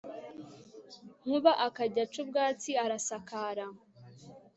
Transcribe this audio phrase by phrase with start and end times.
[1.23, 3.65] Nkuba akajya aca ubwatsi arasakara